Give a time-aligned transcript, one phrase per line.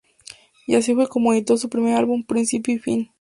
[0.65, 3.09] Y así fue cómo editó su primer álbum "Principio y fin".